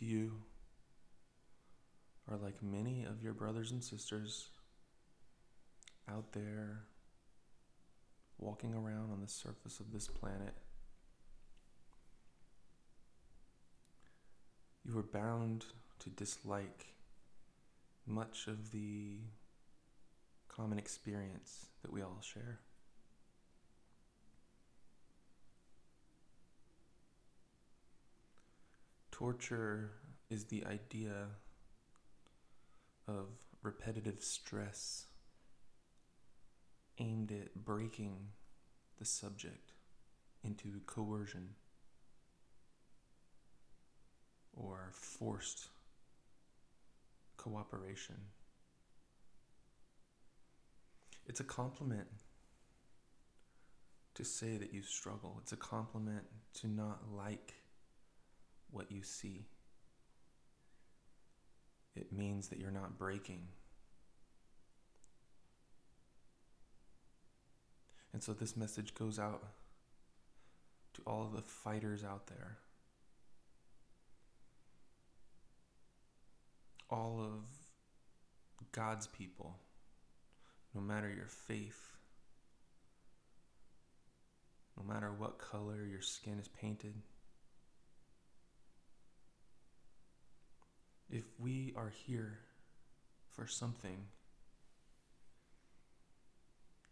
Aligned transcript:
if 0.00 0.08
you 0.08 0.32
are 2.30 2.36
like 2.36 2.62
many 2.62 3.04
of 3.04 3.22
your 3.22 3.32
brothers 3.32 3.70
and 3.70 3.82
sisters 3.82 4.48
out 6.08 6.32
there 6.32 6.84
walking 8.38 8.74
around 8.74 9.10
on 9.12 9.20
the 9.20 9.28
surface 9.28 9.80
of 9.80 9.92
this 9.92 10.06
planet, 10.06 10.54
you 14.86 14.96
are 14.98 15.02
bound 15.02 15.66
to 15.98 16.10
dislike 16.10 16.86
much 18.06 18.46
of 18.46 18.70
the 18.72 19.18
common 20.48 20.78
experience 20.78 21.66
that 21.82 21.92
we 21.92 22.00
all 22.02 22.20
share. 22.22 22.60
Torture 29.20 29.90
is 30.30 30.46
the 30.46 30.64
idea 30.64 31.26
of 33.06 33.26
repetitive 33.62 34.22
stress 34.22 35.08
aimed 36.98 37.30
at 37.30 37.54
breaking 37.54 38.16
the 38.98 39.04
subject 39.04 39.72
into 40.42 40.80
coercion 40.86 41.50
or 44.54 44.88
forced 44.94 45.68
cooperation. 47.36 48.16
It's 51.26 51.40
a 51.40 51.44
compliment 51.44 52.08
to 54.14 54.24
say 54.24 54.56
that 54.56 54.72
you 54.72 54.80
struggle. 54.80 55.36
It's 55.42 55.52
a 55.52 55.58
compliment 55.58 56.24
to 56.54 56.68
not 56.68 57.00
like 57.14 57.59
what 58.72 58.90
you 58.90 59.02
see. 59.02 59.46
It 61.96 62.12
means 62.12 62.48
that 62.48 62.58
you're 62.58 62.70
not 62.70 62.98
breaking. 62.98 63.48
And 68.12 68.22
so 68.22 68.32
this 68.32 68.56
message 68.56 68.94
goes 68.94 69.18
out 69.18 69.42
to 70.94 71.02
all 71.06 71.22
of 71.22 71.32
the 71.32 71.42
fighters 71.42 72.04
out 72.04 72.26
there. 72.26 72.58
All 76.88 77.20
of 77.20 77.44
God's 78.72 79.06
people, 79.06 79.56
no 80.74 80.80
matter 80.80 81.08
your 81.08 81.28
faith, 81.28 81.96
no 84.76 84.92
matter 84.92 85.12
what 85.12 85.38
color 85.38 85.86
your 85.88 86.00
skin 86.00 86.38
is 86.40 86.48
painted. 86.48 86.94
If 91.20 91.38
we 91.38 91.74
are 91.76 91.92
here 92.06 92.38
for 93.28 93.46
something, 93.46 94.06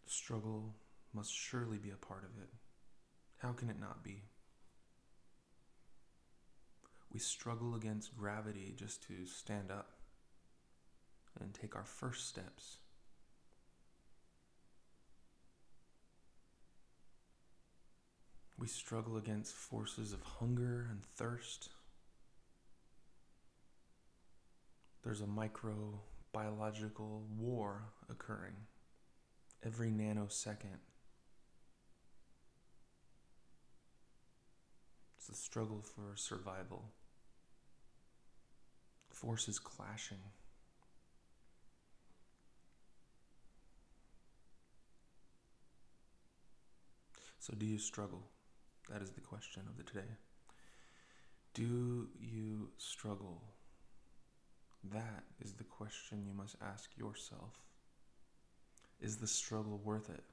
struggle 0.05 0.75
must 1.15 1.33
surely 1.33 1.79
be 1.79 1.89
a 1.89 1.95
part 1.95 2.23
of 2.25 2.39
it. 2.39 2.49
How 3.37 3.53
can 3.53 3.71
it 3.71 3.79
not 3.79 4.03
be? 4.03 4.21
We 7.11 7.19
struggle 7.19 7.73
against 7.73 8.15
gravity 8.15 8.75
just 8.77 9.01
to 9.07 9.25
stand 9.25 9.71
up 9.71 9.93
and 11.41 11.51
take 11.51 11.75
our 11.75 11.83
first 11.83 12.27
steps. 12.27 12.77
We 18.59 18.67
struggle 18.67 19.17
against 19.17 19.55
forces 19.55 20.13
of 20.13 20.21
hunger 20.21 20.85
and 20.91 21.03
thirst. 21.03 21.69
There's 25.03 25.21
a 25.21 25.25
microbiological 25.25 27.21
war 27.37 27.83
occurring 28.09 28.55
every 29.65 29.89
nanosecond. 29.89 30.79
It's 35.17 35.27
the 35.27 35.35
struggle 35.35 35.81
for 35.81 36.15
survival. 36.15 36.85
Forces 39.09 39.59
clashing. 39.59 40.19
So, 47.39 47.53
do 47.57 47.65
you 47.65 47.77
struggle? 47.77 48.23
That 48.89 49.01
is 49.01 49.11
the 49.11 49.21
question 49.21 49.63
of 49.67 49.77
the 49.77 49.83
today. 49.83 50.07
Do 51.53 52.09
you 52.19 52.69
struggle? 52.77 53.41
That 54.83 55.23
is 55.39 55.53
the 55.53 55.63
question 55.63 56.25
you 56.25 56.33
must 56.33 56.55
ask 56.61 56.89
yourself. 56.97 57.53
Is 59.01 59.17
the 59.17 59.27
struggle 59.27 59.79
worth 59.83 60.09
it? 60.09 60.23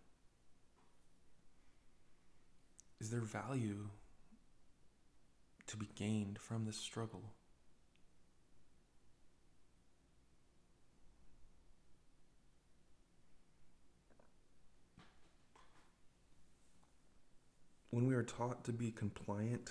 Is 3.00 3.10
there 3.10 3.20
value 3.20 3.88
to 5.66 5.76
be 5.76 5.88
gained 5.94 6.38
from 6.38 6.64
this 6.64 6.76
struggle? 6.76 7.32
When 17.90 18.06
we 18.06 18.14
are 18.14 18.22
taught 18.22 18.64
to 18.64 18.72
be 18.72 18.90
compliant, 18.90 19.70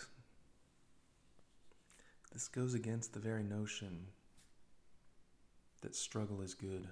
this 2.32 2.48
goes 2.48 2.74
against 2.74 3.14
the 3.14 3.20
very 3.20 3.44
notion 3.44 4.08
that 5.86 5.96
struggle 5.96 6.42
is 6.42 6.56
good. 6.56 6.88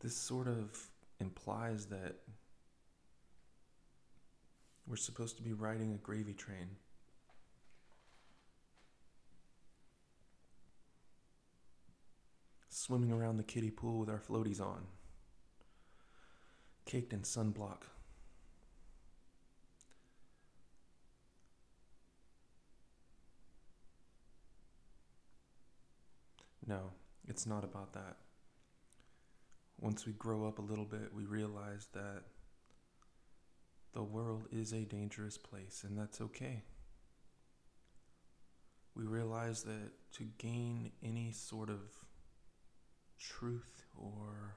This 0.00 0.14
sort 0.14 0.46
of 0.46 0.78
implies 1.18 1.86
that 1.86 2.16
we're 4.86 4.96
supposed 4.96 5.38
to 5.38 5.42
be 5.42 5.54
riding 5.54 5.94
a 5.94 5.96
gravy 5.96 6.34
train. 6.34 6.76
Swimming 12.68 13.12
around 13.12 13.38
the 13.38 13.44
kiddie 13.44 13.70
pool 13.70 13.98
with 13.98 14.10
our 14.10 14.20
floaties 14.20 14.60
on, 14.60 14.82
caked 16.84 17.14
in 17.14 17.20
sunblock. 17.20 17.84
No, 26.66 26.92
it's 27.28 27.46
not 27.46 27.64
about 27.64 27.92
that. 27.92 28.16
Once 29.80 30.06
we 30.06 30.12
grow 30.12 30.46
up 30.46 30.58
a 30.58 30.62
little 30.62 30.84
bit, 30.84 31.12
we 31.12 31.24
realize 31.24 31.88
that 31.92 32.22
the 33.92 34.02
world 34.02 34.46
is 34.50 34.72
a 34.72 34.84
dangerous 34.84 35.36
place, 35.36 35.84
and 35.86 35.98
that's 35.98 36.20
okay. 36.20 36.62
We 38.94 39.04
realize 39.04 39.64
that 39.64 39.90
to 40.12 40.24
gain 40.38 40.92
any 41.02 41.32
sort 41.32 41.68
of 41.68 41.80
truth 43.18 43.84
or 43.96 44.56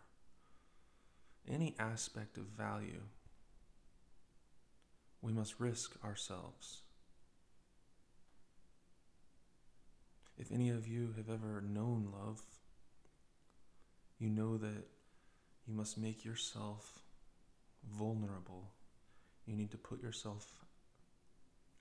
any 1.47 1.75
aspect 1.79 2.38
of 2.38 2.45
value, 2.45 3.01
we 5.22 5.34
must 5.34 5.59
risk 5.59 5.97
ourselves. 6.03 6.84
If 10.38 10.52
any 10.52 10.70
of 10.70 10.88
you 10.88 11.14
have 11.18 11.30
ever 11.30 11.62
known 11.62 12.12
love, 12.14 12.42
you 14.20 14.30
know 14.30 14.58
that 14.58 14.86
you 15.68 15.74
must 15.74 15.98
make 15.98 16.24
yourself 16.24 17.00
vulnerable. 17.90 18.72
You 19.46 19.56
need 19.56 19.72
to 19.72 19.78
put 19.78 20.02
yourself 20.02 20.45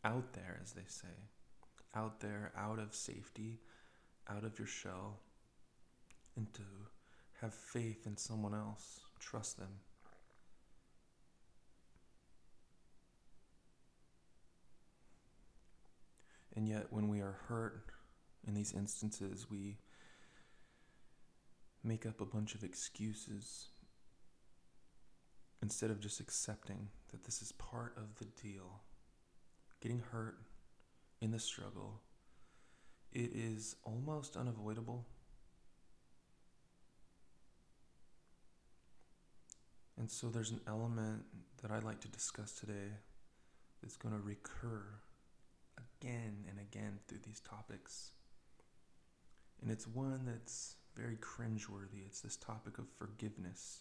out 0.05 0.33
there, 0.33 0.59
as 0.63 0.73
they 0.73 0.85
say, 0.89 1.09
out 1.95 2.21
there, 2.21 2.53
out 2.57 2.79
of 2.79 2.95
safety, 2.95 3.59
out 4.29 4.45
of 4.45 4.59
your 4.59 4.69
shell, 4.69 5.21
and 6.37 6.53
to 6.55 6.63
have 7.43 7.53
faith 7.53 8.07
in 8.07 8.17
someone 8.17 8.55
else, 8.55 9.01
trust 9.19 9.59
them. 9.59 9.81
And 16.55 16.67
yet, 16.67 16.87
when 16.91 17.09
we 17.09 17.21
are 17.21 17.37
hurt 17.49 17.91
in 18.47 18.55
these 18.55 18.73
instances, 18.73 19.47
we 19.51 19.79
make 21.83 22.07
up 22.07 22.21
a 22.21 22.27
bunch 22.27 22.55
of 22.55 22.65
excuses 22.65 23.69
instead 25.63 25.91
of 25.91 26.01
just 26.01 26.21
accepting 26.21 26.89
that 27.11 27.25
this 27.25 27.43
is 27.43 27.53
part 27.53 27.95
of 27.97 28.17
the 28.19 28.25
deal. 28.41 28.83
Getting 29.81 30.03
hurt 30.13 30.39
in 31.21 31.31
the 31.31 31.39
struggle, 31.39 32.01
it 33.13 33.31
is 33.35 33.77
almost 33.85 34.37
unavoidable. 34.37 35.07
And 39.99 40.11
so 40.11 40.29
there's 40.29 40.51
an 40.51 40.61
element 40.67 41.25
that 41.63 41.71
I'd 41.71 41.85
like 41.85 42.01
to 42.01 42.09
discuss 42.09 42.53
today 42.53 42.93
that's 43.83 43.97
going 43.97 44.15
to 44.15 44.21
recur 44.21 44.83
again 45.79 46.45
and 46.49 46.59
again 46.59 46.99
through 47.07 47.21
these 47.25 47.41
topics. 47.41 48.11
And 49.63 49.71
it's 49.71 49.87
one 49.87 50.23
that's 50.27 50.77
very 50.97 51.17
cringeworthy. 51.17 52.05
It's 52.07 52.21
this 52.21 52.37
topic 52.37 52.79
of 52.79 52.89
forgiveness. 52.97 53.81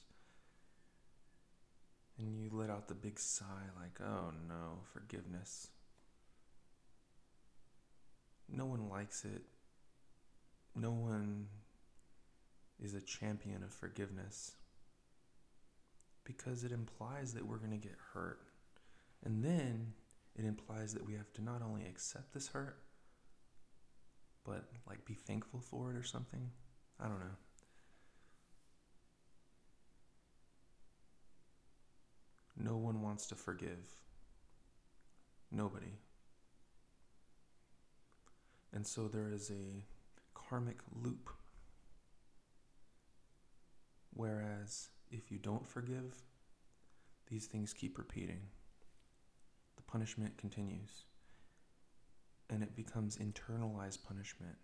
And 2.18 2.40
you 2.40 2.50
let 2.52 2.70
out 2.70 2.88
the 2.88 2.94
big 2.94 3.20
sigh, 3.20 3.68
like, 3.80 4.00
oh 4.02 4.32
no, 4.48 4.80
forgiveness. 4.94 5.68
No 8.50 8.66
one 8.66 8.90
likes 8.90 9.26
it. 9.26 9.42
No 10.76 10.92
one 10.92 11.48
is 12.82 12.94
a 12.94 13.02
champion 13.02 13.64
of 13.64 13.72
forgiveness 13.74 14.52
because 16.24 16.64
it 16.64 16.72
implies 16.72 17.34
that 17.34 17.46
we're 17.46 17.58
going 17.58 17.72
to 17.72 17.78
get 17.78 17.98
hurt. 18.14 18.40
And 19.24 19.44
then 19.44 19.94
it 20.38 20.46
implies 20.46 20.94
that 20.94 21.06
we 21.06 21.14
have 21.14 21.32
to 21.34 21.44
not 21.44 21.62
only 21.62 21.86
accept 21.86 22.34
this 22.34 22.50
hurt, 22.50 22.78
but 24.46 24.66
like 24.88 25.04
be 25.06 25.14
thankful 25.14 25.60
for 25.60 25.92
it 25.92 25.98
or 25.98 26.04
something. 26.04 26.50
I 27.00 27.08
don't 27.08 27.20
know. 27.20 27.38
No 32.58 32.78
one 32.78 33.02
wants 33.02 33.28
to 33.28 33.36
forgive. 33.36 33.92
Nobody. 35.52 36.00
And 38.74 38.86
so 38.86 39.08
there 39.08 39.30
is 39.32 39.52
a 39.52 39.84
karmic 40.34 40.78
loop. 41.02 41.30
Whereas 44.14 44.90
if 45.12 45.32
you 45.32 45.38
don't 45.38 45.68
forgive, 45.68 46.24
these 47.30 47.48
things 47.48 47.74
keep 47.74 47.98
repeating. 47.98 48.42
The 49.76 49.84
punishment 49.84 50.38
continues. 50.38 51.06
And 52.50 52.62
it 52.62 52.76
becomes 52.76 53.18
internalized 53.18 54.04
punishment 54.04 54.58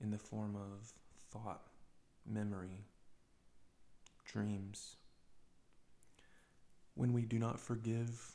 in 0.00 0.10
the 0.10 0.18
form 0.18 0.56
of 0.56 0.92
thought, 1.30 1.62
memory, 2.26 2.84
dreams. 4.24 4.96
When 6.94 7.12
we 7.12 7.22
do 7.22 7.38
not 7.38 7.58
forgive 7.58 8.32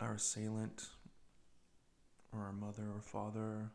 our 0.00 0.14
assailant, 0.14 0.86
or 2.32 2.40
our 2.40 2.52
mother 2.52 2.84
or 2.94 3.02
father, 3.02 3.70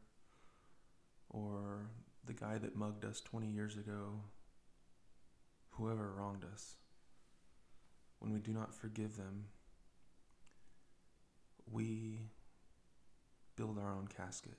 or 1.29 1.89
the 2.25 2.33
guy 2.33 2.57
that 2.57 2.75
mugged 2.75 3.05
us 3.05 3.21
20 3.21 3.47
years 3.47 3.77
ago, 3.77 4.21
whoever 5.71 6.11
wronged 6.11 6.43
us, 6.51 6.75
when 8.19 8.33
we 8.33 8.39
do 8.39 8.51
not 8.51 8.73
forgive 8.73 9.15
them, 9.15 9.45
we 11.71 12.29
build 13.57 13.77
our 13.77 13.91
own 13.91 14.07
casket 14.07 14.57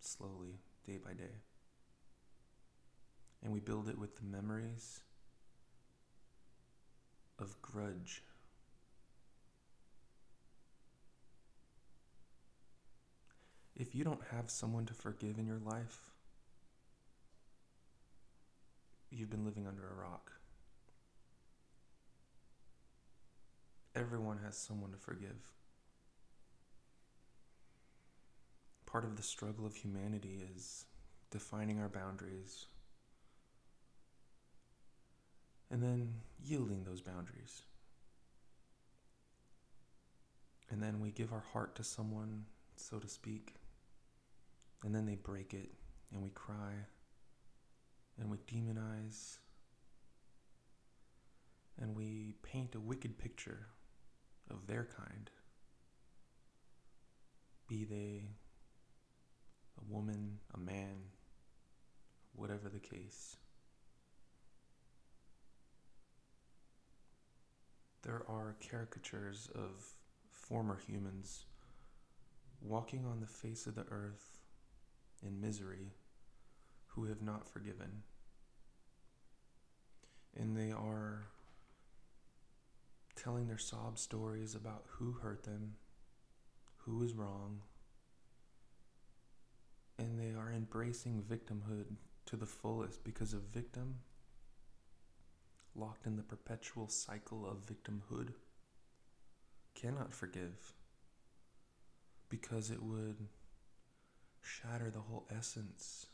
slowly, 0.00 0.60
day 0.86 0.98
by 1.04 1.12
day. 1.12 1.42
And 3.42 3.52
we 3.52 3.60
build 3.60 3.88
it 3.88 3.98
with 3.98 4.16
the 4.16 4.24
memories 4.24 5.00
of 7.38 7.60
grudge. 7.60 8.22
If 13.74 13.94
you 13.94 14.04
don't 14.04 14.20
have 14.30 14.48
someone 14.48 14.86
to 14.86 14.94
forgive 14.94 15.38
in 15.38 15.46
your 15.46 15.58
life, 15.58 16.12
you've 19.10 19.30
been 19.30 19.44
living 19.44 19.66
under 19.66 19.82
a 19.82 20.00
rock. 20.00 20.30
Everyone 23.96 24.38
has 24.44 24.56
someone 24.56 24.92
to 24.92 24.98
forgive. 24.98 25.52
Part 28.92 29.04
of 29.04 29.16
the 29.16 29.22
struggle 29.22 29.64
of 29.64 29.74
humanity 29.74 30.42
is 30.54 30.84
defining 31.30 31.80
our 31.80 31.88
boundaries 31.88 32.66
and 35.70 35.82
then 35.82 36.12
yielding 36.44 36.84
those 36.84 37.00
boundaries. 37.00 37.62
And 40.70 40.82
then 40.82 41.00
we 41.00 41.10
give 41.10 41.32
our 41.32 41.44
heart 41.54 41.74
to 41.76 41.84
someone, 41.84 42.44
so 42.76 42.98
to 42.98 43.08
speak, 43.08 43.54
and 44.84 44.94
then 44.94 45.06
they 45.06 45.14
break 45.14 45.54
it, 45.54 45.70
and 46.12 46.22
we 46.22 46.28
cry, 46.30 46.74
and 48.20 48.30
we 48.30 48.36
demonize, 48.46 49.38
and 51.80 51.96
we 51.96 52.34
paint 52.42 52.74
a 52.74 52.80
wicked 52.80 53.16
picture 53.16 53.68
of 54.50 54.66
their 54.66 54.86
kind. 54.94 55.30
Be 57.68 57.84
they 57.84 58.24
a 59.82 59.92
woman, 59.92 60.38
a 60.54 60.58
man, 60.58 60.96
whatever 62.34 62.68
the 62.68 62.78
case. 62.78 63.36
There 68.02 68.22
are 68.28 68.56
caricatures 68.68 69.48
of 69.54 69.84
former 70.30 70.78
humans 70.86 71.44
walking 72.60 73.04
on 73.06 73.20
the 73.20 73.26
face 73.26 73.66
of 73.66 73.74
the 73.74 73.86
earth 73.90 74.38
in 75.24 75.40
misery 75.40 75.92
who 76.88 77.04
have 77.04 77.22
not 77.22 77.48
forgiven. 77.48 78.02
And 80.36 80.56
they 80.56 80.72
are 80.72 81.26
telling 83.14 83.46
their 83.46 83.58
sob 83.58 83.98
stories 83.98 84.54
about 84.54 84.84
who 84.88 85.12
hurt 85.12 85.44
them, 85.44 85.74
who 86.78 86.96
was 86.98 87.14
wrong, 87.14 87.60
and 90.02 90.18
they 90.18 90.36
are 90.36 90.52
embracing 90.52 91.22
victimhood 91.22 91.86
to 92.26 92.36
the 92.36 92.46
fullest 92.46 93.04
because 93.04 93.32
a 93.32 93.38
victim 93.38 94.00
locked 95.74 96.06
in 96.06 96.16
the 96.16 96.22
perpetual 96.22 96.88
cycle 96.88 97.46
of 97.46 97.66
victimhood 97.66 98.32
cannot 99.74 100.12
forgive 100.12 100.74
because 102.28 102.70
it 102.70 102.82
would 102.82 103.28
shatter 104.40 104.90
the 104.90 105.00
whole 105.00 105.26
essence 105.34 106.06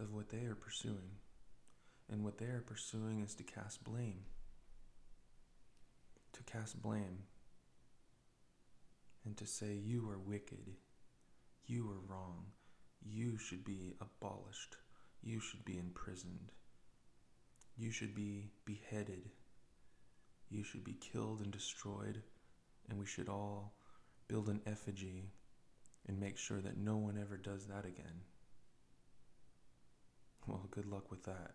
of 0.00 0.12
what 0.12 0.30
they 0.30 0.44
are 0.44 0.54
pursuing. 0.54 1.16
And 2.10 2.24
what 2.24 2.38
they 2.38 2.46
are 2.46 2.64
pursuing 2.66 3.20
is 3.20 3.34
to 3.34 3.42
cast 3.42 3.84
blame. 3.84 4.20
To 6.32 6.42
cast 6.44 6.80
blame. 6.80 7.24
And 9.24 9.36
to 9.36 9.46
say, 9.46 9.74
You 9.74 10.08
are 10.08 10.18
wicked. 10.18 10.76
You 11.68 11.86
are 11.90 12.12
wrong. 12.12 12.46
You 13.04 13.36
should 13.36 13.62
be 13.62 13.94
abolished. 14.00 14.76
You 15.22 15.38
should 15.38 15.66
be 15.66 15.76
imprisoned. 15.76 16.50
You 17.76 17.90
should 17.90 18.14
be 18.14 18.46
beheaded. 18.64 19.28
You 20.48 20.64
should 20.64 20.82
be 20.82 20.94
killed 20.94 21.42
and 21.42 21.52
destroyed. 21.52 22.22
And 22.88 22.98
we 22.98 23.04
should 23.04 23.28
all 23.28 23.74
build 24.28 24.48
an 24.48 24.62
effigy 24.66 25.30
and 26.06 26.18
make 26.18 26.38
sure 26.38 26.62
that 26.62 26.78
no 26.78 26.96
one 26.96 27.18
ever 27.20 27.36
does 27.36 27.66
that 27.66 27.84
again. 27.84 28.22
Well, 30.46 30.66
good 30.70 30.86
luck 30.86 31.10
with 31.10 31.24
that. 31.24 31.52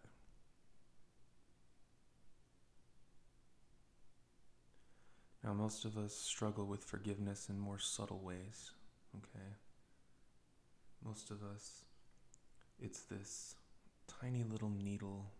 Now, 5.43 5.53
most 5.53 5.85
of 5.85 5.97
us 5.97 6.13
struggle 6.13 6.67
with 6.67 6.83
forgiveness 6.83 7.49
in 7.49 7.57
more 7.57 7.79
subtle 7.79 8.21
ways, 8.23 8.69
okay? 9.17 9.55
Most 11.05 11.31
of 11.31 11.43
us, 11.43 11.83
it's 12.79 13.01
this 13.01 13.55
tiny 14.21 14.43
little 14.43 14.69
needle, 14.69 15.31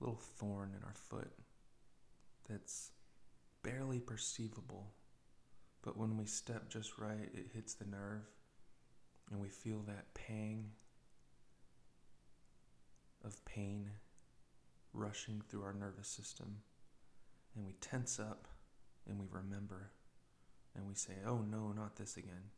little 0.00 0.20
thorn 0.20 0.72
in 0.76 0.84
our 0.84 0.94
foot 0.94 1.32
that's 2.48 2.90
barely 3.62 3.98
perceivable 3.98 4.92
but 5.86 5.96
when 5.96 6.16
we 6.16 6.26
step 6.26 6.68
just 6.68 6.98
right, 6.98 7.30
it 7.32 7.46
hits 7.54 7.74
the 7.74 7.84
nerve 7.84 8.26
and 9.30 9.40
we 9.40 9.48
feel 9.48 9.82
that 9.86 10.12
pang 10.14 10.72
of 13.24 13.42
pain 13.44 13.90
rushing 14.92 15.40
through 15.48 15.62
our 15.62 15.72
nervous 15.72 16.08
system. 16.08 16.56
And 17.54 17.64
we 17.64 17.74
tense 17.74 18.18
up 18.18 18.48
and 19.08 19.16
we 19.16 19.26
remember 19.30 19.92
and 20.74 20.88
we 20.88 20.94
say, 20.94 21.14
oh 21.24 21.44
no, 21.48 21.70
not 21.70 21.94
this 21.94 22.16
again. 22.16 22.50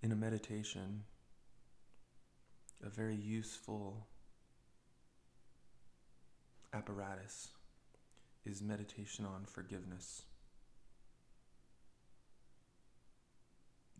In 0.00 0.12
a 0.12 0.16
meditation, 0.16 1.02
a 2.84 2.88
very 2.88 3.16
useful 3.16 4.06
apparatus 6.72 7.48
is 8.46 8.62
meditation 8.62 9.24
on 9.24 9.44
forgiveness. 9.44 10.22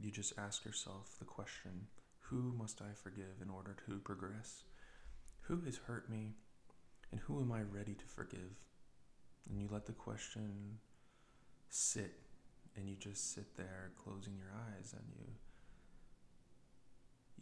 You 0.00 0.12
just 0.12 0.34
ask 0.38 0.64
yourself 0.64 1.16
the 1.18 1.24
question 1.24 1.88
Who 2.30 2.54
must 2.56 2.80
I 2.80 2.94
forgive 2.94 3.42
in 3.42 3.50
order 3.50 3.74
to 3.86 3.98
progress? 3.98 4.62
Who 5.42 5.62
has 5.62 5.78
hurt 5.78 6.08
me? 6.08 6.34
And 7.10 7.20
who 7.22 7.40
am 7.40 7.50
I 7.50 7.62
ready 7.62 7.94
to 7.94 8.04
forgive? 8.06 8.54
And 9.50 9.60
you 9.60 9.66
let 9.68 9.86
the 9.86 9.92
question 9.92 10.78
sit, 11.70 12.20
and 12.76 12.88
you 12.88 12.94
just 12.94 13.34
sit 13.34 13.56
there 13.56 13.90
closing 13.96 14.36
your 14.36 14.52
eyes 14.54 14.92
and 14.92 15.02
you 15.18 15.32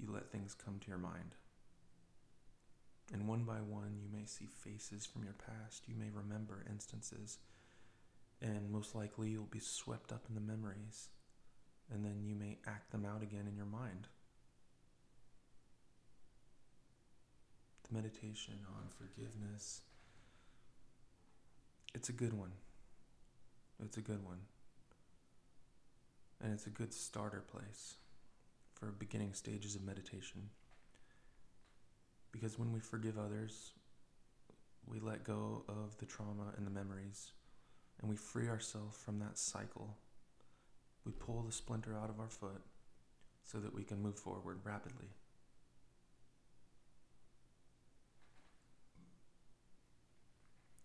you 0.00 0.12
let 0.12 0.30
things 0.30 0.54
come 0.54 0.78
to 0.78 0.88
your 0.88 0.98
mind. 0.98 1.34
And 3.12 3.28
one 3.28 3.44
by 3.44 3.58
one, 3.58 3.96
you 4.02 4.08
may 4.12 4.26
see 4.26 4.46
faces 4.46 5.06
from 5.06 5.22
your 5.22 5.34
past. 5.34 5.84
You 5.86 5.94
may 5.96 6.10
remember 6.12 6.64
instances. 6.68 7.38
And 8.42 8.70
most 8.70 8.94
likely, 8.94 9.30
you'll 9.30 9.44
be 9.44 9.60
swept 9.60 10.12
up 10.12 10.24
in 10.28 10.34
the 10.34 10.40
memories. 10.40 11.08
And 11.92 12.04
then 12.04 12.24
you 12.24 12.34
may 12.34 12.58
act 12.66 12.90
them 12.90 13.04
out 13.04 13.22
again 13.22 13.46
in 13.48 13.56
your 13.56 13.66
mind. 13.66 14.08
The 17.88 17.94
meditation 17.94 18.54
on 18.68 18.88
forgiveness. 18.88 19.82
It's 21.94 22.08
a 22.08 22.12
good 22.12 22.34
one. 22.34 22.52
It's 23.82 23.96
a 23.96 24.02
good 24.02 24.24
one. 24.24 24.40
And 26.42 26.52
it's 26.52 26.66
a 26.66 26.70
good 26.70 26.92
starter 26.92 27.44
place 27.48 27.94
for 28.78 28.92
beginning 28.92 29.32
stages 29.32 29.74
of 29.74 29.82
meditation. 29.82 30.50
Because 32.30 32.58
when 32.58 32.72
we 32.72 32.80
forgive 32.80 33.18
others, 33.18 33.72
we 34.86 35.00
let 35.00 35.24
go 35.24 35.64
of 35.68 35.96
the 35.98 36.04
trauma 36.04 36.52
and 36.56 36.66
the 36.66 36.70
memories, 36.70 37.32
and 38.00 38.10
we 38.10 38.16
free 38.16 38.48
ourselves 38.48 38.96
from 38.96 39.18
that 39.18 39.38
cycle. 39.38 39.96
We 41.04 41.12
pull 41.12 41.42
the 41.42 41.52
splinter 41.52 41.96
out 41.96 42.10
of 42.10 42.20
our 42.20 42.28
foot 42.28 42.62
so 43.44 43.58
that 43.58 43.74
we 43.74 43.82
can 43.82 44.02
move 44.02 44.18
forward 44.18 44.58
rapidly. 44.64 45.08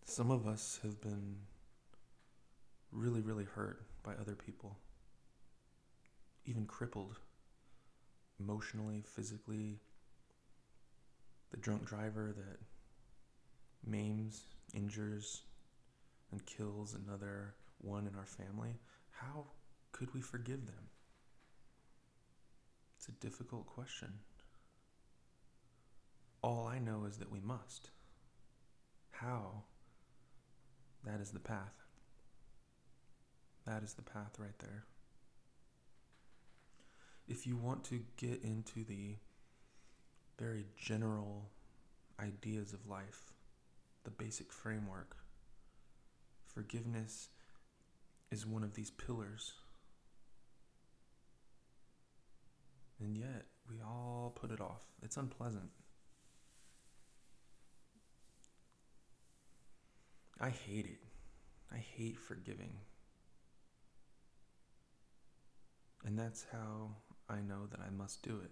Some 0.05 0.31
of 0.31 0.47
us 0.47 0.79
have 0.83 1.01
been 1.01 1.35
really, 2.91 3.21
really 3.21 3.45
hurt 3.45 3.81
by 4.03 4.13
other 4.13 4.35
people, 4.35 4.77
even 6.45 6.65
crippled 6.65 7.17
emotionally, 8.41 9.03
physically, 9.05 9.79
the 11.51 11.57
drunk 11.57 11.85
driver 11.85 12.33
that 12.35 12.59
maims, 13.85 14.43
injures, 14.73 15.41
and 16.31 16.45
kills 16.45 16.95
another 16.95 17.55
one 17.79 18.07
in 18.07 18.15
our 18.15 18.25
family, 18.25 18.79
how 19.11 19.45
could 19.91 20.13
we 20.13 20.21
forgive 20.21 20.65
them? 20.65 20.89
It's 22.97 23.07
a 23.07 23.11
difficult 23.13 23.65
question. 23.65 24.13
All 26.41 26.67
I 26.67 26.79
know 26.79 27.05
is 27.05 27.17
that 27.17 27.31
we 27.31 27.39
must. 27.39 27.89
How? 29.11 29.63
That 31.03 31.19
is 31.19 31.31
the 31.31 31.39
path. 31.39 31.73
That 33.65 33.83
is 33.83 33.93
the 33.93 34.01
path 34.01 34.37
right 34.39 34.57
there 34.59 34.85
if 37.27 37.47
you 37.47 37.55
want 37.55 37.83
to 37.85 38.01
get 38.17 38.41
into 38.43 38.83
the 38.83 39.15
very 40.37 40.65
general 40.77 41.49
ideas 42.19 42.73
of 42.73 42.87
life, 42.87 43.33
the 44.03 44.09
basic 44.09 44.51
framework, 44.51 45.15
forgiveness 46.53 47.29
is 48.31 48.45
one 48.45 48.63
of 48.63 48.73
these 48.73 48.89
pillars. 48.91 49.53
And 52.99 53.17
yet, 53.17 53.45
we 53.69 53.77
all 53.81 54.33
put 54.35 54.51
it 54.51 54.61
off. 54.61 54.83
It's 55.01 55.17
unpleasant. 55.17 55.69
I 60.39 60.49
hate 60.49 60.85
it. 60.85 60.99
I 61.71 61.77
hate 61.77 62.17
forgiving. 62.17 62.73
And 66.05 66.17
that's 66.17 66.45
how 66.51 66.95
I 67.31 67.39
know 67.41 67.65
that 67.71 67.79
I 67.79 67.89
must 67.89 68.21
do 68.23 68.41
it. 68.43 68.51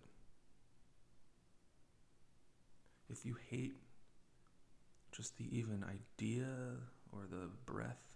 If 3.09 3.25
you 3.25 3.35
hate 3.49 3.75
just 5.11 5.37
the 5.37 5.57
even 5.57 5.83
idea 5.83 6.47
or 7.11 7.25
the 7.29 7.49
breath 7.65 8.15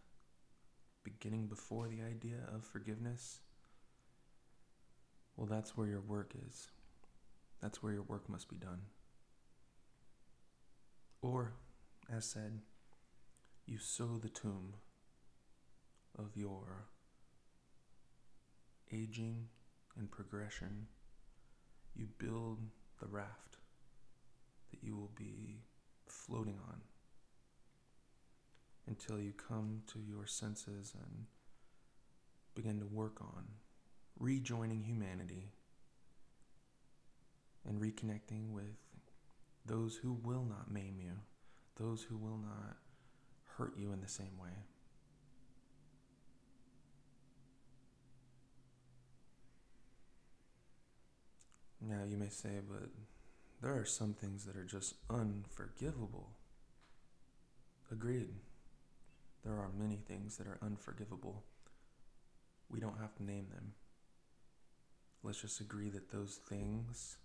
beginning 1.03 1.48
before 1.48 1.89
the 1.89 2.01
idea 2.01 2.38
of 2.55 2.63
forgiveness, 2.63 3.41
well, 5.36 5.48
that's 5.48 5.75
where 5.75 5.88
your 5.88 6.01
work 6.01 6.34
is. 6.48 6.70
That's 7.62 7.84
where 7.84 7.91
your 7.91 8.03
work 8.03 8.29
must 8.29 8.48
be 8.48 8.55
done. 8.55 8.84
Or, 11.22 11.53
as 12.10 12.25
said, 12.25 12.60
you 13.65 13.79
sow 13.79 14.17
the 14.22 14.29
tomb 14.29 14.75
of 16.17 16.38
your 16.38 16.86
aging 18.91 19.48
and 19.97 20.09
progression, 20.09 20.88
you 21.95 22.07
build 22.17 22.59
the 23.00 23.07
raft 23.07 23.57
that 24.71 24.83
you 24.83 24.95
will 24.95 25.12
be 25.15 25.62
floating 26.07 26.59
on 26.67 26.81
until 28.88 29.19
you 29.19 29.31
come 29.31 29.81
to 29.88 30.00
your 30.00 30.25
senses 30.25 30.93
and 30.95 31.25
begin 32.55 32.79
to 32.79 32.85
work 32.85 33.21
on 33.21 33.45
rejoining 34.19 34.83
humanity 34.83 35.51
and 37.67 37.79
reconnecting 37.81 38.51
with 38.51 38.77
those 39.65 39.95
who 39.95 40.13
will 40.23 40.43
not 40.43 40.71
maim 40.71 41.00
you, 41.00 41.13
those 41.77 42.03
who 42.03 42.17
will 42.17 42.38
not 42.38 42.77
hurt 43.57 43.77
you 43.77 43.93
in 43.93 44.01
the 44.01 44.07
same 44.07 44.38
way. 44.38 44.65
Now, 51.85 52.03
you 52.07 52.17
may 52.17 52.29
say, 52.29 52.61
but 52.69 52.89
there 53.61 53.77
are 53.77 53.85
some 53.85 54.13
things 54.13 54.45
that 54.45 54.55
are 54.55 54.63
just 54.63 54.95
unforgivable. 55.09 56.29
Agreed. 57.91 58.35
There 59.43 59.53
are 59.53 59.69
many 59.77 59.97
things 59.97 60.37
that 60.37 60.47
are 60.47 60.59
unforgivable. 60.61 61.43
We 62.69 62.79
don't 62.79 62.99
have 62.99 63.13
to 63.15 63.23
name 63.23 63.47
them. 63.53 63.73
Let's 65.23 65.41
just 65.41 65.59
agree 65.59 65.89
that 65.89 66.09
those 66.11 66.39
things 66.49 67.17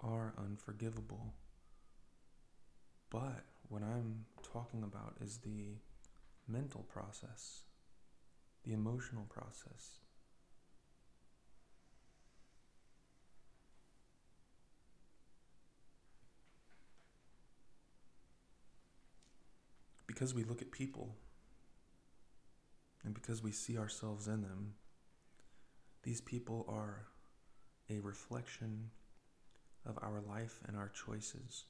are 0.00 0.34
unforgivable. 0.38 1.34
But 3.10 3.44
what 3.68 3.82
I'm 3.82 4.24
talking 4.42 4.82
about 4.82 5.16
is 5.20 5.38
the 5.38 5.76
mental 6.48 6.82
process, 6.82 7.62
the 8.64 8.72
emotional 8.72 9.26
process, 9.28 10.00
because 20.14 20.32
we 20.32 20.44
look 20.44 20.62
at 20.62 20.70
people 20.70 21.16
and 23.04 23.12
because 23.12 23.42
we 23.42 23.50
see 23.50 23.76
ourselves 23.76 24.28
in 24.28 24.42
them, 24.42 24.74
these 26.04 26.20
people 26.20 26.64
are 26.68 27.06
a 27.90 27.98
reflection 27.98 28.90
of 29.84 29.98
our 30.00 30.22
life 30.26 30.60
and 30.68 30.76
our 30.76 30.90
choices. 30.90 31.64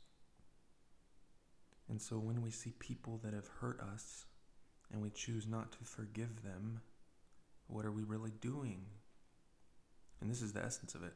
And 1.88 2.00
so 2.00 2.16
when 2.18 2.42
we 2.42 2.50
see 2.50 2.74
people 2.78 3.18
that 3.24 3.32
have 3.32 3.48
hurt 3.60 3.80
us 3.80 4.26
and 4.92 5.00
we 5.00 5.10
choose 5.10 5.46
not 5.46 5.72
to 5.72 5.78
forgive 5.84 6.42
them, 6.42 6.82
what 7.66 7.86
are 7.86 7.92
we 7.92 8.02
really 8.02 8.32
doing? 8.40 8.84
And 10.20 10.30
this 10.30 10.42
is 10.42 10.52
the 10.52 10.64
essence 10.64 10.94
of 10.94 11.02
it. 11.02 11.14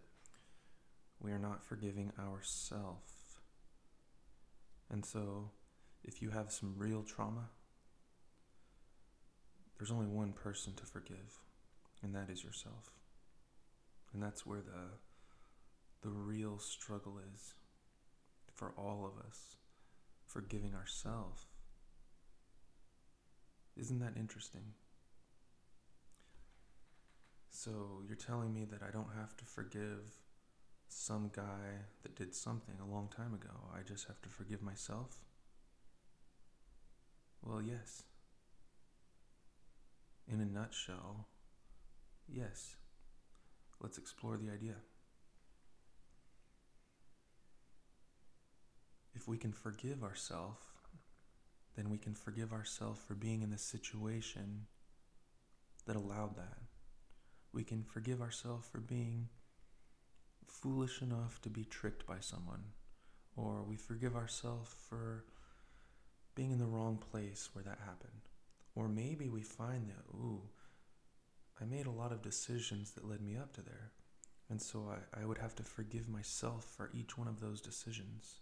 We 1.21 1.31
are 1.33 1.39
not 1.39 1.63
forgiving 1.63 2.13
ourselves. 2.19 3.13
And 4.91 5.05
so 5.05 5.51
if 6.05 6.23
you 6.23 6.31
have 6.31 6.51
some 6.51 6.75
real 6.77 7.03
trauma, 7.03 7.51
there's 9.79 9.91
only 9.91 10.07
one 10.07 10.33
person 10.33 10.75
to 10.75 10.85
forgive, 10.85 11.41
and 12.03 12.15
that 12.15 12.31
is 12.31 12.43
yourself. 12.43 12.91
And 14.13 14.23
that's 14.23 14.47
where 14.47 14.61
the 14.61 14.99
the 16.03 16.11
real 16.11 16.59
struggle 16.59 17.19
is 17.35 17.55
for 18.55 18.73
all 18.77 19.05
of 19.05 19.25
us, 19.27 19.57
forgiving 20.27 20.75
ourselves. 20.75 21.47
Isn't 23.77 23.99
that 24.01 24.17
interesting? 24.17 24.75
So 27.51 28.03
you're 28.07 28.17
telling 28.17 28.55
me 28.55 28.65
that 28.65 28.83
I 28.83 28.91
don't 28.93 29.11
have 29.17 29.37
to 29.39 29.45
forgive 29.45 30.19
some 30.89 31.31
guy 31.35 31.85
that 32.03 32.17
did 32.17 32.35
something 32.35 32.77
a 32.81 32.91
long 32.91 33.09
time 33.15 33.35
ago. 33.35 33.51
I 33.75 33.83
just 33.83 34.07
have 34.07 34.21
to 34.23 34.29
forgive 34.29 34.63
myself? 34.63 35.19
Well, 37.43 37.63
yes. 37.63 38.03
In 40.31 40.41
a 40.41 40.45
nutshell, 40.45 41.27
yes. 42.29 42.77
Let's 43.81 43.99
explore 43.99 44.37
the 44.37 44.51
idea. 44.53 44.75
If 49.15 49.27
we 49.27 49.39
can 49.39 49.53
forgive 49.53 50.03
ourselves, 50.03 50.65
then 51.77 51.91
we 51.91 51.99
can 51.99 52.15
forgive 52.15 52.53
ourselves 52.53 53.01
for 53.07 53.15
being 53.15 53.43
in 53.43 53.51
the 53.51 53.59
situation 53.59 54.67
that 55.87 55.97
allowed 55.97 56.37
that. 56.37 56.59
We 57.53 57.65
can 57.65 57.83
forgive 57.83 58.21
ourselves 58.21 58.67
for 58.71 58.79
being 58.79 59.29
foolish 60.47 61.01
enough 61.01 61.41
to 61.43 61.49
be 61.49 61.65
tricked 61.65 62.07
by 62.07 62.19
someone, 62.21 62.65
or 63.37 63.63
we 63.63 63.77
forgive 63.77 64.15
ourselves 64.15 64.75
for 64.89 65.25
being 66.39 66.53
in 66.53 66.59
the 66.61 66.67
wrong 66.67 67.03
place 67.11 67.51
where 67.53 67.65
that 67.65 67.81
happened. 67.85 68.23
Or 68.77 68.89
maybe 68.89 69.29
we 69.29 69.43
find 69.43 69.89
that, 69.89 70.05
ooh, 70.15 70.43
I 71.61 71.65
made 71.65 71.87
a 71.87 71.91
lot 71.91 72.13
of 72.13 72.23
decisions 72.23 72.93
that 72.93 73.09
led 73.09 73.21
me 73.21 73.37
up 73.37 73.53
to 73.55 73.61
there. 73.61 73.91
And 74.49 74.63
so 74.63 74.89
I, 74.89 75.21
I 75.21 75.27
would 75.27 75.39
have 75.39 75.57
to 75.57 75.65
forgive 75.65 76.09
myself 76.09 76.65
for 76.65 76.91
each 76.95 77.19
one 77.19 77.27
of 77.27 77.41
those 77.41 77.61
decisions. 77.61 78.37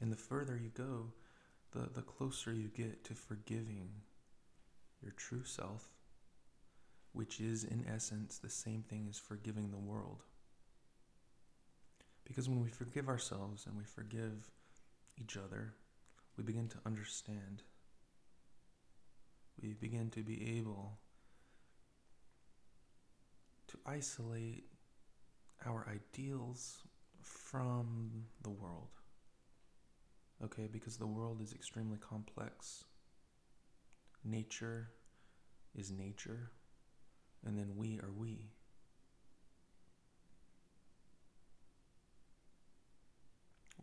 And 0.00 0.10
the 0.10 0.16
further 0.16 0.58
you 0.60 0.70
go, 0.70 1.12
the, 1.70 1.88
the 1.94 2.02
closer 2.02 2.52
you 2.52 2.66
get 2.66 3.04
to 3.04 3.14
forgiving 3.14 3.88
your 5.00 5.12
true 5.12 5.44
self, 5.44 5.84
which 7.12 7.38
is 7.40 7.62
in 7.62 7.86
essence 7.88 8.38
the 8.38 8.50
same 8.50 8.82
thing 8.82 9.06
as 9.08 9.20
forgiving 9.20 9.70
the 9.70 9.78
world. 9.78 10.24
Because 12.24 12.48
when 12.48 12.60
we 12.60 12.70
forgive 12.70 13.08
ourselves 13.08 13.66
and 13.66 13.78
we 13.78 13.84
forgive 13.84 14.50
each 15.16 15.36
other, 15.36 15.74
we 16.38 16.44
begin 16.44 16.68
to 16.68 16.78
understand. 16.86 17.62
We 19.60 19.74
begin 19.74 20.08
to 20.10 20.22
be 20.22 20.56
able 20.56 21.00
to 23.66 23.78
isolate 23.84 24.64
our 25.66 25.84
ideals 25.92 26.84
from 27.22 28.26
the 28.42 28.50
world. 28.50 28.88
Okay, 30.44 30.68
because 30.70 30.96
the 30.96 31.08
world 31.08 31.42
is 31.42 31.52
extremely 31.52 31.98
complex. 31.98 32.84
Nature 34.24 34.90
is 35.74 35.90
nature, 35.90 36.52
and 37.44 37.58
then 37.58 37.72
we 37.76 37.98
are 37.98 38.12
we. 38.16 38.52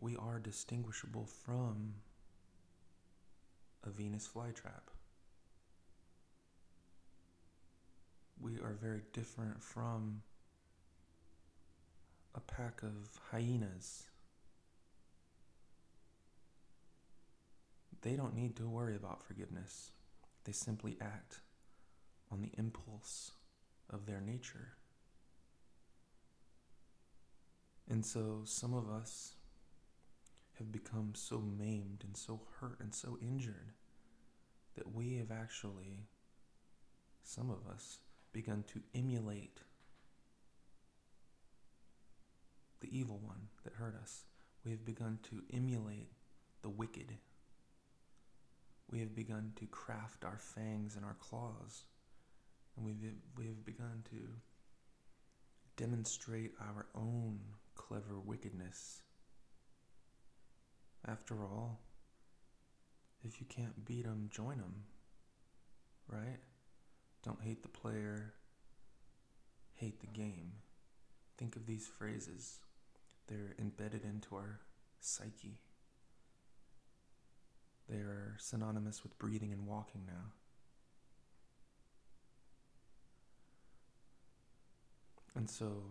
We 0.00 0.16
are 0.16 0.38
distinguishable 0.38 1.26
from 1.26 1.94
a 3.86 3.90
Venus 3.90 4.28
flytrap. 4.28 4.90
we 8.40 8.56
are 8.58 8.76
very 8.80 9.02
different 9.12 9.62
from 9.62 10.22
a 12.34 12.40
pack 12.40 12.82
of 12.82 13.18
hyenas. 13.30 14.04
They 18.02 18.14
don't 18.14 18.34
need 18.34 18.56
to 18.56 18.68
worry 18.68 18.94
about 18.94 19.22
forgiveness. 19.22 19.90
They 20.44 20.52
simply 20.52 20.96
act 21.00 21.40
on 22.30 22.42
the 22.42 22.50
impulse 22.58 23.32
of 23.90 24.06
their 24.06 24.20
nature. 24.20 24.74
And 27.88 28.04
so 28.04 28.42
some 28.44 28.74
of 28.74 28.90
us 28.90 29.35
have 30.58 30.72
become 30.72 31.12
so 31.14 31.40
maimed 31.40 32.02
and 32.04 32.16
so 32.16 32.40
hurt 32.60 32.78
and 32.80 32.94
so 32.94 33.18
injured 33.20 33.72
that 34.76 34.94
we 34.94 35.16
have 35.16 35.30
actually, 35.30 36.06
some 37.22 37.50
of 37.50 37.66
us, 37.72 37.98
begun 38.32 38.64
to 38.68 38.80
emulate 38.94 39.60
the 42.80 42.98
evil 42.98 43.18
one 43.18 43.48
that 43.64 43.74
hurt 43.74 43.96
us. 44.00 44.24
We 44.64 44.70
have 44.72 44.84
begun 44.84 45.18
to 45.30 45.42
emulate 45.52 46.10
the 46.62 46.68
wicked. 46.68 47.16
We 48.90 49.00
have 49.00 49.14
begun 49.14 49.52
to 49.56 49.66
craft 49.66 50.24
our 50.24 50.38
fangs 50.38 50.96
and 50.96 51.04
our 51.04 51.16
claws. 51.20 51.84
And 52.76 52.84
we've, 52.84 53.14
we 53.36 53.46
have 53.46 53.64
begun 53.64 54.02
to 54.10 54.18
demonstrate 55.76 56.52
our 56.60 56.86
own 56.94 57.40
clever 57.74 58.18
wickedness. 58.18 59.02
After 61.08 61.42
all, 61.42 61.78
if 63.24 63.40
you 63.40 63.46
can't 63.46 63.84
beat 63.84 64.04
them, 64.04 64.28
join 64.32 64.58
them, 64.58 64.84
right? 66.08 66.38
Don't 67.24 67.40
hate 67.42 67.62
the 67.62 67.68
player, 67.68 68.34
hate 69.74 70.00
the 70.00 70.06
game. 70.06 70.52
Think 71.38 71.54
of 71.54 71.66
these 71.66 71.86
phrases, 71.86 72.58
they're 73.28 73.54
embedded 73.58 74.04
into 74.04 74.34
our 74.34 74.60
psyche. 75.00 75.60
They 77.88 77.98
are 77.98 78.36
synonymous 78.38 79.04
with 79.04 79.16
breathing 79.18 79.52
and 79.52 79.66
walking 79.66 80.02
now. 80.06 80.32
And 85.36 85.48
so, 85.48 85.82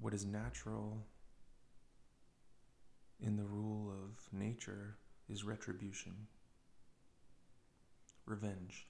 what 0.00 0.14
is 0.14 0.24
natural 0.24 1.04
in 3.20 3.36
the 3.36 3.44
rule 3.44 3.90
of 3.90 4.38
nature 4.38 4.96
is 5.28 5.44
retribution, 5.44 6.12
revenge. 8.26 8.86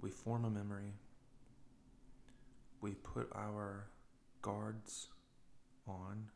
We 0.00 0.10
form 0.10 0.44
a 0.44 0.50
memory. 0.50 0.94
We 2.80 2.92
put 2.92 3.30
our 3.34 3.86
guards 4.40 5.08
on 5.86 6.30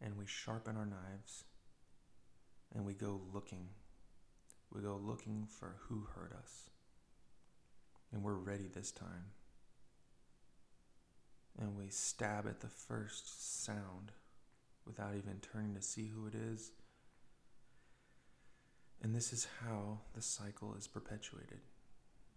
and 0.00 0.18
we 0.18 0.26
sharpen 0.26 0.76
our 0.76 0.86
knives 0.86 1.44
and 2.74 2.84
we 2.84 2.94
go 2.94 3.20
looking. 3.32 3.68
We 4.74 4.82
go 4.82 4.98
looking 5.00 5.46
for 5.48 5.76
who 5.86 6.08
hurt 6.14 6.32
us. 6.36 6.70
And 8.12 8.22
we're 8.22 8.34
ready 8.34 8.68
this 8.72 8.90
time. 8.90 9.30
And 11.60 11.76
we 11.76 11.88
stab 11.88 12.46
at 12.46 12.60
the 12.60 12.68
first 12.68 13.64
sound 13.64 14.12
without 14.86 15.14
even 15.16 15.40
turning 15.40 15.74
to 15.74 15.82
see 15.82 16.08
who 16.08 16.26
it 16.26 16.34
is. 16.34 16.72
And 19.02 19.14
this 19.14 19.32
is 19.32 19.46
how 19.64 19.98
the 20.14 20.22
cycle 20.22 20.74
is 20.78 20.86
perpetuated. 20.86 21.60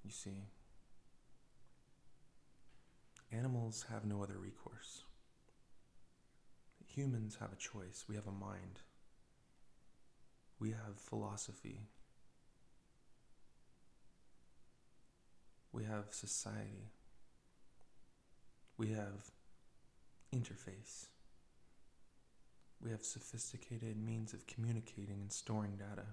You 0.03 0.11
see, 0.11 0.43
animals 3.31 3.85
have 3.89 4.05
no 4.05 4.21
other 4.23 4.37
recourse. 4.37 5.03
Humans 6.95 7.37
have 7.39 7.51
a 7.51 7.57
choice. 7.57 8.05
We 8.07 8.15
have 8.15 8.27
a 8.27 8.31
mind. 8.31 8.79
We 10.59 10.69
have 10.69 10.97
philosophy. 10.97 11.87
We 15.71 15.83
have 15.83 16.05
society. 16.11 16.91
We 18.77 18.89
have 18.89 19.31
interface. 20.33 21.07
We 22.81 22.91
have 22.91 23.03
sophisticated 23.03 23.97
means 23.97 24.33
of 24.33 24.47
communicating 24.47 25.21
and 25.21 25.31
storing 25.31 25.77
data. 25.77 26.07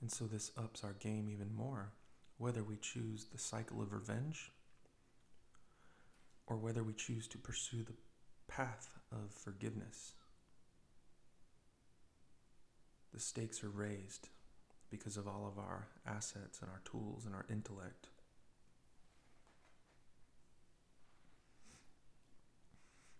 And 0.00 0.10
so 0.10 0.24
this 0.24 0.52
ups 0.56 0.84
our 0.84 0.94
game 0.94 1.28
even 1.28 1.54
more, 1.54 1.92
whether 2.38 2.62
we 2.62 2.76
choose 2.76 3.26
the 3.26 3.38
cycle 3.38 3.80
of 3.82 3.92
revenge 3.92 4.50
or 6.46 6.56
whether 6.56 6.82
we 6.82 6.92
choose 6.92 7.26
to 7.28 7.38
pursue 7.38 7.82
the 7.82 7.94
path 8.48 8.98
of 9.12 9.32
forgiveness. 9.32 10.14
The 13.12 13.20
stakes 13.20 13.62
are 13.62 13.70
raised 13.70 14.28
because 14.90 15.16
of 15.16 15.26
all 15.26 15.46
of 15.46 15.58
our 15.58 15.88
assets 16.06 16.60
and 16.60 16.70
our 16.70 16.80
tools 16.84 17.26
and 17.26 17.34
our 17.34 17.46
intellect. 17.50 18.08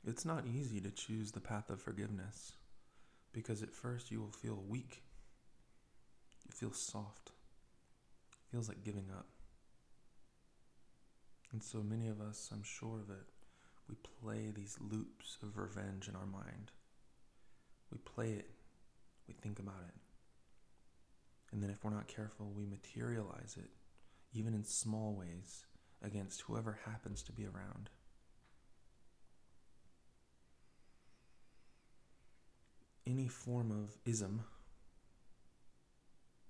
It's 0.09 0.25
not 0.25 0.47
easy 0.47 0.81
to 0.81 0.91
choose 0.91 1.33
the 1.33 1.41
path 1.41 1.69
of 1.71 1.83
forgiveness 1.83 2.53
because 3.33 3.63
at 3.63 3.75
first 3.75 4.11
you 4.11 4.21
will 4.21 4.33
feel 4.33 4.63
weak 4.67 5.03
You 6.47 6.53
feel 6.53 6.73
soft. 6.73 7.29
It 8.33 8.51
feels 8.51 8.69
like 8.69 8.85
giving 8.85 9.07
up. 9.11 9.27
And 11.53 11.63
so 11.63 11.83
many 11.83 12.09
of 12.09 12.21
us, 12.21 12.51
I'm 12.53 12.63
sure 12.63 13.01
of 13.01 13.11
it, 13.11 13.27
we 13.89 13.97
play 14.23 14.51
these 14.51 14.79
loops 14.81 15.39
of 15.43 15.57
revenge 15.59 16.09
in 16.09 16.17
our 16.17 16.27
mind. 16.27 16.73
We 17.91 17.99
play 17.99 18.33
it, 18.33 18.51
we 19.27 19.35
think 19.35 19.59
about 19.59 19.83
it. 19.89 19.95
And 21.53 21.63
then 21.63 21.71
if 21.71 21.85
we're 21.85 21.91
not 21.91 22.09
careful, 22.09 22.53
we 22.55 22.67
materialize 22.67 23.57
it, 23.59 23.71
even 24.35 24.55
in 24.55 24.65
small 24.65 25.15
ways, 25.15 25.65
against 26.03 26.43
whoever 26.43 26.79
happens 26.85 27.23
to 27.25 27.33
be 27.33 27.45
around. 27.47 27.89
Any 33.09 33.27
form 33.27 33.71
of 33.71 33.97
ism 34.05 34.45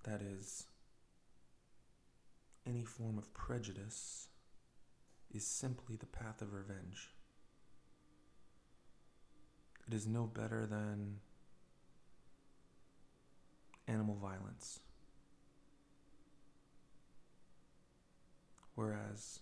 that 0.03 0.21
is, 0.21 0.65
any 2.67 2.83
form 2.83 3.17
of 3.17 3.33
prejudice 3.33 4.27
is 5.33 5.47
simply 5.47 5.95
the 5.95 6.05
path 6.05 6.41
of 6.41 6.53
revenge. 6.53 7.11
it 9.87 9.93
is 9.93 10.05
no 10.05 10.25
better 10.25 10.65
than 10.65 11.19
animal 13.87 14.15
violence. 14.15 14.81
Whereas 18.75 19.39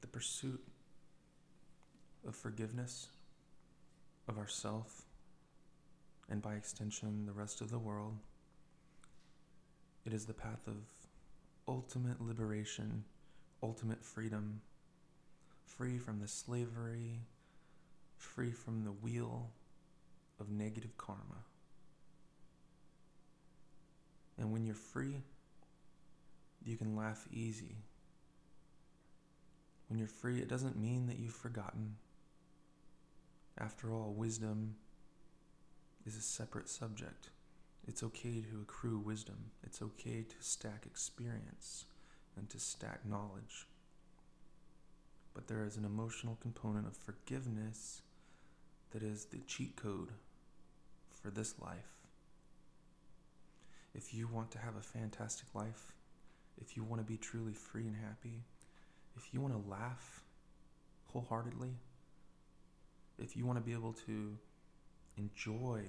the 0.00 0.06
pursuit 0.06 0.64
of 2.26 2.34
forgiveness 2.34 3.08
of 4.28 4.38
ourself 4.38 5.02
and 6.28 6.40
by 6.40 6.54
extension 6.54 7.26
the 7.26 7.32
rest 7.32 7.60
of 7.60 7.70
the 7.70 7.78
world 7.78 8.18
it 10.04 10.12
is 10.12 10.26
the 10.26 10.34
path 10.34 10.66
of 10.66 10.76
ultimate 11.66 12.20
liberation, 12.20 13.04
ultimate 13.62 14.04
freedom, 14.04 14.60
free 15.64 15.96
from 15.96 16.20
the 16.20 16.28
slavery, 16.28 17.20
free 18.18 18.50
from 18.50 18.84
the 18.84 18.92
wheel 18.92 19.50
of 20.38 20.50
negative 20.50 20.96
karma. 20.98 21.44
And 24.36 24.52
when 24.52 24.66
you're 24.66 24.74
free, 24.74 25.22
you 26.62 26.76
can 26.76 26.96
laugh 26.96 27.26
easy. 27.32 27.76
When 29.88 29.98
you're 29.98 30.08
free, 30.08 30.40
it 30.40 30.48
doesn't 30.48 30.76
mean 30.76 31.06
that 31.06 31.18
you've 31.18 31.34
forgotten. 31.34 31.96
After 33.58 33.92
all, 33.92 34.12
wisdom 34.12 34.76
is 36.06 36.16
a 36.16 36.20
separate 36.20 36.68
subject. 36.68 37.30
It's 37.86 38.02
okay 38.02 38.40
to 38.40 38.62
accrue 38.62 38.98
wisdom. 38.98 39.50
It's 39.62 39.80
okay 39.80 40.22
to 40.22 40.34
stack 40.40 40.86
experience 40.86 41.84
and 42.36 42.48
to 42.50 42.58
stack 42.58 43.06
knowledge. 43.06 43.66
But 45.34 45.48
there 45.48 45.64
is 45.64 45.76
an 45.76 45.84
emotional 45.84 46.38
component 46.40 46.86
of 46.86 46.96
forgiveness 46.96 48.02
that 48.92 49.02
is 49.02 49.26
the 49.26 49.40
cheat 49.46 49.76
code 49.76 50.10
for 51.10 51.30
this 51.30 51.60
life. 51.60 52.06
If 53.94 54.14
you 54.14 54.26
want 54.26 54.50
to 54.52 54.58
have 54.58 54.76
a 54.76 54.82
fantastic 54.82 55.46
life, 55.54 55.92
if 56.60 56.76
you 56.76 56.84
want 56.84 57.00
to 57.00 57.06
be 57.06 57.16
truly 57.16 57.52
free 57.52 57.86
and 57.86 57.96
happy, 57.96 58.42
if 59.16 59.32
you 59.32 59.40
want 59.40 59.54
to 59.54 59.70
laugh 59.70 60.22
wholeheartedly, 61.06 61.74
if 63.18 63.36
you 63.36 63.46
want 63.46 63.58
to 63.58 63.64
be 63.64 63.72
able 63.72 63.92
to 64.06 64.36
enjoy 65.16 65.82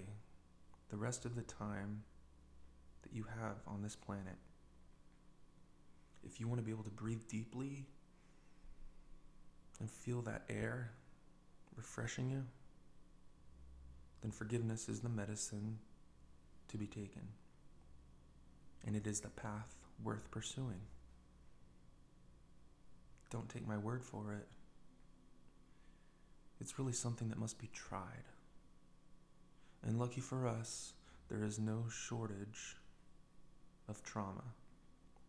the 0.90 0.98
rest 0.98 1.26
of 1.26 1.36
the 1.36 1.42
time 1.42 2.04
that 3.02 3.14
you 3.14 3.26
have 3.40 3.58
on 3.68 3.82
this 3.82 3.96
planet, 3.96 4.38
if 6.24 6.40
you 6.40 6.48
want 6.48 6.60
to 6.60 6.66
be 6.66 6.72
able 6.72 6.84
to 6.84 6.90
breathe 6.90 7.28
deeply 7.28 7.86
and 9.80 9.90
feel 9.90 10.22
that 10.22 10.44
air 10.50 10.92
refreshing 11.76 12.30
you, 12.30 12.44
then 14.22 14.32
forgiveness 14.32 14.90
is 14.90 15.02
the 15.02 15.10
medicine 15.10 15.78
to 16.68 16.78
be 16.78 16.88
taken. 16.88 17.28
And 18.86 18.96
it 18.96 19.08
is 19.08 19.20
the 19.20 19.30
path 19.30 19.76
worth 20.04 20.30
pursuing. 20.32 20.82
Don't 23.30 23.50
take 23.50 23.68
my 23.68 23.78
word 23.78 24.04
for 24.04 24.34
it. 24.34 24.48
It's 26.60 26.80
really 26.80 26.94
something 26.94 27.30
that 27.30 27.40
must 27.40 27.60
be 27.60 27.70
tried. 27.74 28.30
And 29.84 30.00
lucky 30.00 30.22
for 30.22 30.48
us, 30.48 30.94
there 31.30 31.44
is 31.44 31.60
no 31.60 31.86
shortage 31.90 32.78
of 33.88 34.04
trauma. 34.04 34.44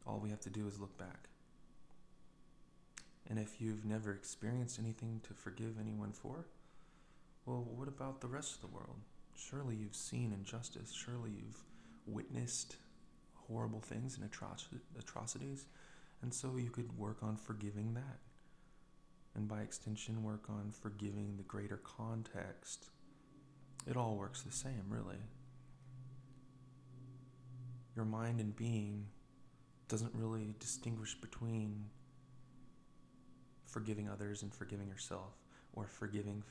All 0.07 0.21
we 0.21 0.31
have 0.31 0.41
to 0.41 0.51
do 0.51 0.67
is 0.67 0.81
look 0.81 0.97
back. 0.99 1.29
And 3.29 3.39
if 3.39 3.61
you've 3.61 3.85
never 3.85 4.13
experienced 4.13 4.79
anything 4.79 5.21
to 5.25 5.35
forgive 5.35 5.77
anyone 5.81 6.13
for, 6.13 6.47
well, 7.45 7.67
what 7.77 7.89
about 7.89 8.21
the 8.21 8.29
rest 8.29 8.55
of 8.55 8.61
the 8.61 8.75
world? 8.75 9.01
Surely 9.37 9.77
you've 9.77 9.97
seen 9.97 10.33
injustice. 10.33 10.93
Surely 10.93 11.31
you've 11.31 11.63
witnessed 12.07 12.77
horrible 13.49 13.81
things 13.81 14.17
and 14.17 14.31
atroc- 14.31 14.81
atrocities. 14.99 15.67
And 16.23 16.33
so 16.33 16.57
you 16.57 16.71
could 16.71 16.97
work 16.97 17.19
on 17.23 17.37
forgiving 17.37 17.95
that. 17.95 18.19
And 19.37 19.47
by 19.47 19.61
extension, 19.61 20.25
work 20.25 20.45
on 20.49 20.73
forgiving 20.73 21.37
the 21.37 21.43
greater 21.45 21.77
context 21.77 22.89
it 23.87 23.97
all 23.97 24.17
works 24.17 24.43
the 24.43 24.53
same, 24.53 24.83
really. 24.89 25.19
Your 27.95 28.05
mind 28.05 28.41
and 28.41 28.55
being 28.55 29.07
doesn't 29.89 30.13
really 30.15 30.55
distinguish 30.59 31.15
between 31.15 31.85
forgiving 33.65 34.09
others 34.09 34.43
and 34.43 34.53
forgiving 34.53 34.89
yourself, 34.89 35.35
or 35.73 35.87
forgiving 35.87 36.43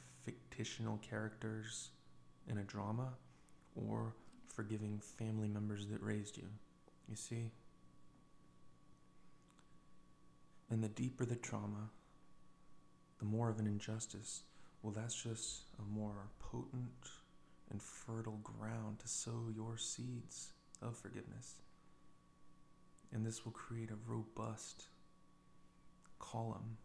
fictional 0.50 0.98
characters 0.98 1.90
in 2.48 2.60
a 2.60 2.64
drama, 2.64 3.10
or 3.76 4.16
forgiving 4.48 5.02
family 5.18 5.50
members 5.50 5.88
that 5.88 6.02
raised 6.02 6.38
you. 6.38 6.48
You 7.10 7.16
see? 7.16 7.52
And 10.70 10.84
the 10.84 10.90
deeper 10.90 11.26
the 11.26 11.36
trauma, 11.36 11.90
the 13.20 13.26
more 13.26 13.50
of 13.50 13.60
an 13.60 13.68
injustice. 13.68 14.44
Well, 14.82 14.94
that's 14.94 15.16
just 15.16 15.64
a 15.80 15.98
more 15.98 16.30
potent 16.40 17.10
and 17.72 17.82
fertile 17.82 18.40
ground 18.44 19.00
to 19.00 19.08
sow 19.08 19.48
your 19.56 19.78
seeds 19.78 20.50
of 20.82 20.98
forgiveness. 20.98 21.56
And 23.12 23.26
this 23.26 23.46
will 23.46 23.52
create 23.52 23.90
a 23.92 24.12
robust 24.12 24.86
column 26.20 26.78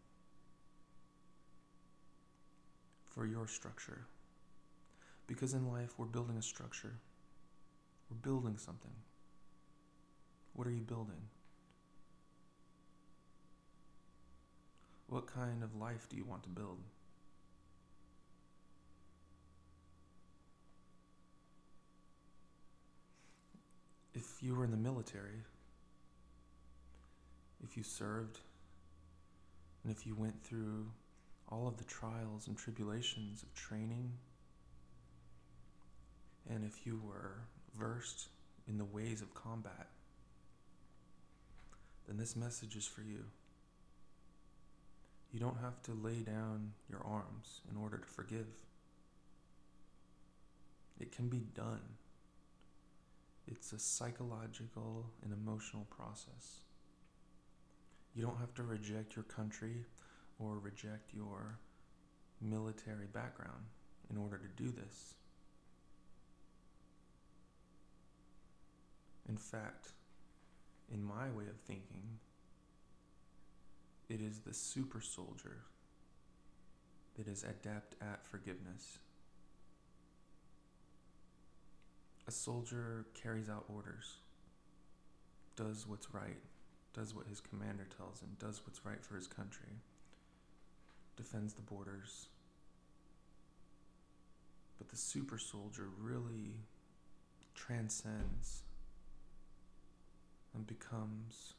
for 3.09 3.25
your 3.25 3.47
structure. 3.47 4.05
Because 5.27 5.53
in 5.53 5.71
life, 5.71 5.93
we're 5.97 6.05
building 6.05 6.37
a 6.37 6.41
structure, 6.41 6.95
we're 8.09 8.17
building 8.17 8.57
something. 8.57 8.91
What 10.53 10.67
are 10.67 10.71
you 10.71 10.81
building? 10.81 11.21
What 15.11 15.27
kind 15.27 15.61
of 15.61 15.75
life 15.75 16.07
do 16.09 16.15
you 16.15 16.25
want 16.25 16.41
to 16.43 16.49
build? 16.49 16.79
if 24.13 24.43
you 24.43 24.55
were 24.55 24.63
in 24.63 24.71
the 24.71 24.77
military, 24.77 25.41
if 27.63 27.75
you 27.75 27.83
served, 27.83 28.39
and 29.83 29.91
if 29.91 30.05
you 30.05 30.15
went 30.15 30.43
through 30.43 30.87
all 31.49 31.67
of 31.67 31.77
the 31.77 31.83
trials 31.85 32.47
and 32.47 32.57
tribulations 32.57 33.41
of 33.41 33.53
training, 33.53 34.11
and 36.49 36.63
if 36.63 36.85
you 36.85 37.01
were 37.03 37.41
versed 37.75 38.27
in 38.67 38.77
the 38.77 38.85
ways 38.85 39.21
of 39.21 39.33
combat, 39.33 39.87
then 42.07 42.17
this 42.17 42.35
message 42.35 42.75
is 42.75 42.85
for 42.85 43.01
you. 43.01 43.23
You 45.31 45.39
don't 45.39 45.57
have 45.61 45.81
to 45.83 45.93
lay 45.93 46.21
down 46.21 46.73
your 46.89 47.01
arms 47.05 47.61
in 47.71 47.77
order 47.77 47.97
to 47.97 48.07
forgive. 48.07 48.47
It 50.99 51.11
can 51.11 51.29
be 51.29 51.45
done. 51.55 51.81
It's 53.47 53.71
a 53.71 53.79
psychological 53.79 55.05
and 55.23 55.33
emotional 55.33 55.87
process. 55.89 56.59
You 58.13 58.23
don't 58.23 58.39
have 58.39 58.53
to 58.55 58.63
reject 58.63 59.15
your 59.15 59.23
country 59.23 59.85
or 60.37 60.59
reject 60.59 61.13
your 61.13 61.59
military 62.41 63.07
background 63.13 63.65
in 64.09 64.17
order 64.17 64.37
to 64.37 64.63
do 64.63 64.69
this. 64.69 65.15
In 69.29 69.37
fact, 69.37 69.89
in 70.93 71.01
my 71.01 71.29
way 71.29 71.45
of 71.45 71.57
thinking, 71.65 72.19
it 74.11 74.19
is 74.19 74.39
the 74.39 74.53
super 74.53 74.99
soldier 74.99 75.61
that 77.15 77.27
is 77.27 77.43
adept 77.43 77.95
at 78.01 78.25
forgiveness. 78.25 78.97
A 82.27 82.31
soldier 82.31 83.05
carries 83.13 83.47
out 83.47 83.63
orders, 83.73 84.17
does 85.55 85.87
what's 85.87 86.13
right, 86.13 86.41
does 86.93 87.15
what 87.15 87.25
his 87.27 87.39
commander 87.39 87.87
tells 87.97 88.21
him, 88.21 88.29
does 88.37 88.61
what's 88.65 88.85
right 88.85 89.01
for 89.01 89.15
his 89.15 89.27
country, 89.27 89.79
defends 91.15 91.53
the 91.53 91.61
borders. 91.61 92.27
But 94.77 94.89
the 94.89 94.97
super 94.97 95.37
soldier 95.37 95.87
really 95.97 96.55
transcends 97.55 98.63
and 100.53 100.67
becomes 100.67 101.53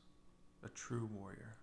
a 0.63 0.69
true 0.69 1.09
warrior. 1.15 1.57